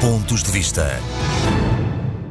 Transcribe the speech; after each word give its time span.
Pontos 0.00 0.42
de 0.42 0.50
Vista. 0.50 0.96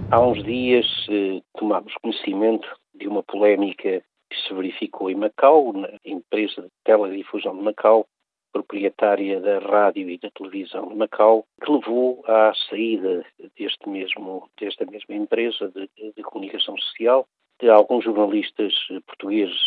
Há 0.10 0.20
uns 0.20 0.44
dias 0.44 0.88
eh, 1.08 1.40
tomámos 1.56 1.94
conhecimento 2.02 2.68
de 2.96 3.08
uma 3.08 3.22
polémica 3.22 4.02
que 4.28 4.38
se 4.42 4.52
verificou 4.56 5.12
em 5.12 5.16
Macau, 5.16 5.72
na 5.74 5.88
empresa 6.04 6.64
de 6.64 6.70
teledifusão 6.84 7.56
de 7.56 7.62
Macau, 7.62 8.08
proprietária 8.52 9.40
da 9.40 9.60
rádio 9.60 10.10
e 10.10 10.18
da 10.18 10.32
televisão 10.32 10.88
de 10.88 10.96
Macau, 10.96 11.46
que 11.64 11.72
levou 11.72 12.24
à 12.26 12.52
saída 12.72 13.24
deste 13.56 13.88
mesmo, 13.88 14.50
desta 14.60 14.84
mesma 14.88 15.14
empresa 15.14 15.70
de, 15.70 15.88
de 15.96 16.24
comunicação 16.24 16.76
social 16.76 17.28
de 17.62 17.70
alguns 17.70 18.04
jornalistas 18.04 18.74
portugueses. 19.06 19.62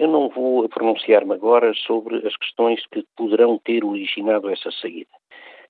Eu 0.00 0.08
não 0.08 0.28
vou 0.30 0.68
pronunciar-me 0.68 1.34
agora 1.34 1.72
sobre 1.86 2.26
as 2.26 2.36
questões 2.36 2.84
que 2.88 3.04
poderão 3.16 3.56
ter 3.56 3.84
originado 3.84 4.50
essa 4.50 4.72
saída. 4.72 5.19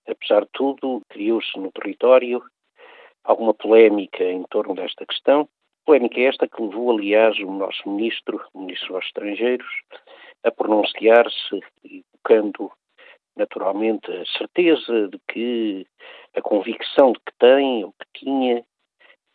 Apesar 0.09 0.43
de 0.43 0.51
tudo, 0.53 1.03
criou-se 1.09 1.59
no 1.59 1.71
território 1.73 2.43
alguma 3.25 3.55
polémica 3.55 4.25
em 4.25 4.43
torno 4.45 4.75
desta 4.75 5.07
questão. 5.07 5.49
Polémica 5.85 6.21
esta 6.21 6.49
que 6.49 6.63
levou, 6.63 6.91
aliás, 6.91 7.39
o 7.39 7.51
nosso 7.51 7.89
ministro, 7.89 8.45
o 8.55 8.61
ministro 8.61 8.95
dos 8.95 9.05
Estrangeiros, 9.07 9.83
a 10.45 10.51
pronunciar-se, 10.51 11.61
evocando 11.85 12.71
naturalmente 13.37 14.11
a 14.11 14.25
certeza 14.27 15.09
de 15.09 15.19
que 15.29 15.87
a 16.35 16.43
convicção 16.43 17.13
de 17.13 17.21
que 17.21 17.33
tem 17.39 17.85
ou 17.85 17.93
que 17.93 18.21
tinha 18.21 18.65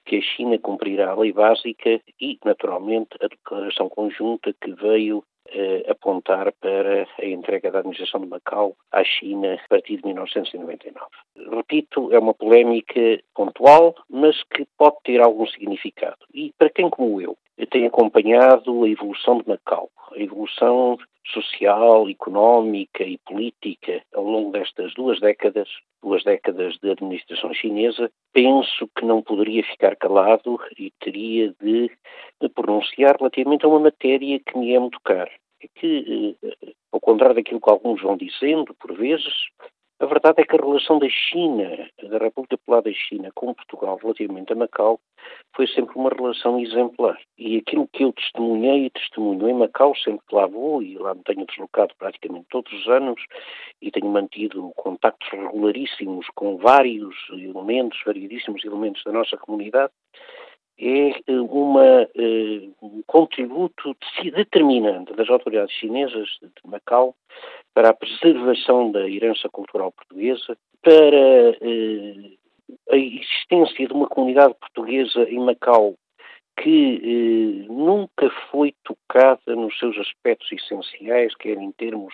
que 0.05 0.17
a 0.17 0.21
China 0.21 0.59
cumprirá 0.59 1.11
a 1.11 1.15
lei 1.15 1.33
básica 1.33 1.99
e, 2.21 2.37
naturalmente, 2.45 3.17
a 3.21 3.27
declaração 3.27 3.89
conjunta 3.89 4.53
que 4.61 4.71
veio 4.73 5.23
apontar 5.89 6.51
para 6.53 7.07
a 7.19 7.25
entrega 7.25 7.71
da 7.71 7.79
administração 7.79 8.21
de 8.21 8.27
Macau 8.27 8.75
à 8.91 9.03
China 9.03 9.53
a 9.53 9.67
partir 9.67 9.97
de 9.97 10.05
1999. 10.05 11.05
Repito, 11.55 12.13
é 12.13 12.19
uma 12.19 12.33
polémica 12.33 13.19
pontual, 13.33 13.95
mas 14.09 14.41
que 14.43 14.65
pode 14.77 14.97
ter 15.03 15.21
algum 15.21 15.47
significado. 15.47 16.17
E 16.33 16.53
para 16.57 16.69
quem 16.69 16.89
como 16.89 17.21
eu 17.21 17.37
tem 17.69 17.85
acompanhado 17.85 18.83
a 18.83 18.89
evolução 18.89 19.39
de 19.39 19.47
Macau, 19.47 19.89
a 20.11 20.19
evolução 20.19 20.97
social, 21.27 22.09
económica 22.09 23.03
e 23.03 23.17
política 23.17 24.01
ao 24.13 24.23
longo 24.23 24.51
destas 24.51 24.93
duas 24.93 25.19
décadas, 25.19 25.67
duas 26.01 26.23
décadas 26.23 26.77
de 26.77 26.91
administração 26.91 27.53
chinesa, 27.53 28.11
penso 28.33 28.87
que 28.95 29.05
não 29.05 29.21
poderia 29.21 29.63
ficar 29.63 29.95
calado 29.95 30.59
e 30.77 30.91
teria 30.99 31.53
de 31.59 31.89
me 32.41 32.49
pronunciar 32.49 33.17
relativamente 33.17 33.65
a 33.65 33.69
uma 33.69 33.79
matéria 33.79 34.39
que 34.39 34.57
me 34.57 34.73
é 34.73 34.79
muito 34.79 34.99
cara. 35.01 35.31
Que, 35.75 36.37
eh, 36.43 36.73
ao 36.91 36.99
contrário 36.99 37.35
daquilo 37.35 37.61
que 37.61 37.69
alguns 37.69 38.01
vão 38.01 38.17
dizendo, 38.17 38.73
por 38.75 38.93
vezes, 38.93 39.33
a 39.97 40.05
verdade 40.07 40.41
é 40.41 40.45
que 40.45 40.55
a 40.57 40.59
relação 40.59 40.99
da 40.99 41.07
China, 41.07 41.89
da 42.03 42.17
República 42.17 42.57
Popular 42.57 42.81
da 42.81 42.91
China 42.91 43.31
com 43.33 43.53
Portugal 43.53 43.97
relativamente 44.01 44.51
a 44.51 44.55
Macau, 44.55 44.99
foi 45.55 45.67
sempre 45.67 45.95
uma 45.97 46.09
relação 46.09 46.59
exemplar. 46.59 47.17
E 47.37 47.57
aquilo 47.57 47.87
que 47.87 48.03
eu 48.03 48.11
testemunhei 48.11 48.87
e 48.87 48.89
testemunho 48.89 49.47
em 49.47 49.53
Macau, 49.53 49.95
sempre 49.95 50.19
que 50.27 50.35
lá 50.35 50.47
vou, 50.47 50.83
e 50.83 50.97
lá 50.97 51.15
me 51.15 51.23
tenho 51.23 51.45
deslocado 51.45 51.93
praticamente 51.97 52.45
todos 52.49 52.73
os 52.73 52.87
anos, 52.89 53.23
e 53.81 53.89
tenho 53.89 54.07
mantido 54.07 54.69
contactos 54.75 55.29
regularíssimos 55.29 56.27
com 56.35 56.57
vários 56.57 57.15
elementos, 57.31 57.97
variedíssimos 58.05 58.65
elementos 58.65 59.01
da 59.05 59.13
nossa 59.13 59.37
comunidade, 59.37 59.93
é 60.77 61.09
eh, 61.09 61.39
uma, 61.39 62.03
uh, 62.03 62.75
um 62.81 63.01
contributo 63.07 63.95
determinante 64.23 65.13
das 65.13 65.29
autoridades 65.29 65.73
chinesas 65.75 66.27
de 66.41 66.69
Macau 66.69 67.15
para 67.73 67.89
a 67.89 67.93
preservação 67.93 68.91
da 68.91 69.07
herança 69.09 69.49
cultural 69.49 69.91
portuguesa, 69.91 70.57
para 70.81 71.57
uh, 71.61 72.37
a 72.91 72.97
existência 72.97 73.87
de 73.87 73.93
uma 73.93 74.07
comunidade 74.07 74.53
portuguesa 74.55 75.23
em 75.29 75.39
Macau 75.39 75.95
que 76.57 77.65
nunca 77.69 78.29
foi 78.49 78.73
tocada 78.83 79.55
nos 79.55 79.77
seus 79.77 79.97
aspectos 79.97 80.49
essenciais, 80.51 81.35
quer 81.35 81.57
em 81.57 81.71
termos 81.73 82.13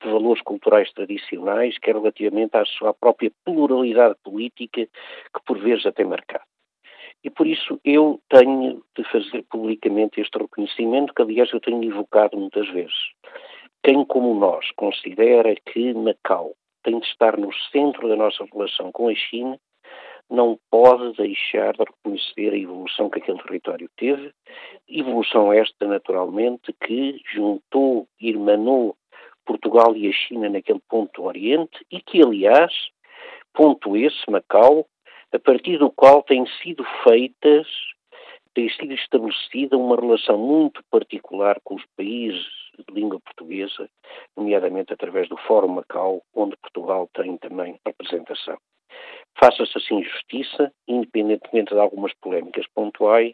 de 0.00 0.08
valores 0.08 0.42
culturais 0.42 0.92
tradicionais, 0.92 1.76
quer 1.78 1.96
relativamente 1.96 2.56
à 2.56 2.64
sua 2.64 2.94
própria 2.94 3.32
pluralidade 3.44 4.14
política, 4.22 4.86
que 4.86 5.44
por 5.44 5.58
vezes 5.58 5.86
até 5.86 6.04
marcada. 6.04 6.49
E 7.22 7.30
por 7.30 7.46
isso 7.46 7.78
eu 7.84 8.20
tenho 8.28 8.82
de 8.96 9.04
fazer 9.04 9.44
publicamente 9.50 10.20
este 10.20 10.38
reconhecimento, 10.38 11.12
que 11.14 11.22
aliás 11.22 11.50
eu 11.52 11.60
tenho 11.60 11.82
evocado 11.84 12.38
muitas 12.38 12.68
vezes. 12.68 12.94
Quem 13.82 14.04
como 14.04 14.34
nós 14.34 14.70
considera 14.72 15.54
que 15.54 15.92
Macau 15.94 16.54
tem 16.82 16.98
de 16.98 17.06
estar 17.06 17.36
no 17.36 17.52
centro 17.72 18.08
da 18.08 18.16
nossa 18.16 18.44
relação 18.52 18.90
com 18.92 19.08
a 19.08 19.14
China, 19.14 19.58
não 20.30 20.58
pode 20.70 21.16
deixar 21.16 21.72
de 21.72 21.84
reconhecer 21.84 22.52
a 22.52 22.56
evolução 22.56 23.10
que 23.10 23.18
aquele 23.18 23.42
território 23.42 23.90
teve, 23.96 24.32
evolução 24.88 25.52
esta, 25.52 25.86
naturalmente, 25.86 26.72
que 26.84 27.20
juntou, 27.34 28.06
irmanou 28.20 28.96
Portugal 29.44 29.96
e 29.96 30.08
a 30.08 30.12
China 30.12 30.48
naquele 30.48 30.80
ponto 30.88 31.20
do 31.20 31.26
Oriente 31.26 31.84
e 31.90 32.00
que, 32.00 32.22
aliás, 32.22 32.72
ponto 33.52 33.96
esse, 33.96 34.30
Macau, 34.30 34.86
a 35.32 35.38
partir 35.38 35.78
do 35.78 35.90
qual 35.90 36.22
têm 36.22 36.44
sido 36.62 36.84
feitas, 37.04 37.66
tem 38.54 38.68
sido 38.70 38.92
estabelecida 38.94 39.76
uma 39.76 39.96
relação 39.96 40.36
muito 40.36 40.82
particular 40.90 41.58
com 41.62 41.76
os 41.76 41.84
países 41.96 42.46
de 42.76 42.94
língua 42.94 43.20
portuguesa, 43.20 43.88
nomeadamente 44.36 44.92
através 44.92 45.28
do 45.28 45.36
Fórum 45.36 45.68
Macau, 45.68 46.22
onde 46.34 46.56
Portugal 46.56 47.08
tem 47.14 47.36
também 47.38 47.78
representação. 47.86 48.58
Faça-se 49.38 49.76
assim 49.76 50.02
justiça, 50.02 50.72
independentemente 50.86 51.72
de 51.72 51.80
algumas 51.80 52.12
polémicas 52.14 52.66
pontuais, 52.74 53.32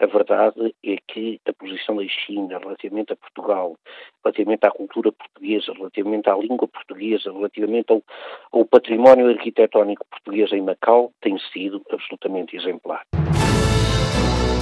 a 0.00 0.06
verdade 0.06 0.74
é 0.84 0.96
que 1.06 1.40
a 1.46 1.52
posição 1.52 1.96
da 1.96 2.06
China 2.08 2.58
relativamente 2.58 3.12
a 3.12 3.16
Portugal, 3.16 3.76
relativamente 4.24 4.66
à 4.66 4.70
cultura 4.70 5.12
portuguesa, 5.12 5.72
relativamente 5.72 6.28
à 6.28 6.36
língua 6.36 6.66
portuguesa, 6.66 7.32
relativamente 7.32 7.92
ao, 7.92 8.02
ao 8.52 8.64
património 8.64 9.28
arquitetónico 9.28 10.04
português 10.10 10.52
em 10.52 10.62
Macau, 10.62 11.12
tem 11.20 11.38
sido 11.52 11.80
absolutamente 11.90 12.56
exemplar. 12.56 13.02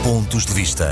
Pontos 0.04 0.44
de 0.44 0.52
vista. 0.52 0.84